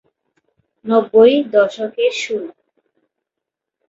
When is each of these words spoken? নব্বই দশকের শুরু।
নব্বই 0.85 1.33
দশকের 1.53 2.13
শুরু। 2.21 2.47